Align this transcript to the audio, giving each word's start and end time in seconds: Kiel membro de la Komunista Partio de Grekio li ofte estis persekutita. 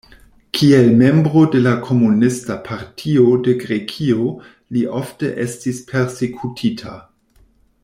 Kiel 0.57 0.87
membro 1.01 1.43
de 1.55 1.59
la 1.65 1.73
Komunista 1.87 2.55
Partio 2.69 3.25
de 3.49 3.55
Grekio 3.65 4.33
li 4.77 4.83
ofte 5.03 5.31
estis 5.47 5.85
persekutita. 5.93 6.97